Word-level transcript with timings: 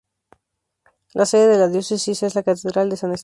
La 1.13 1.27
sede 1.27 1.47
de 1.49 1.57
la 1.59 1.67
Diócesis 1.67 2.23
es 2.23 2.33
la 2.33 2.41
Catedral 2.41 2.89
de 2.89 2.97
San 2.97 3.11
Esteban. 3.11 3.19